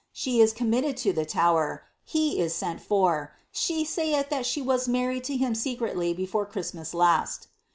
[0.15, 3.33] Slie is committed to the Tower; he is Kot fur.
[3.51, 7.49] She saith that she was married to him secretly before Christ* nas last.''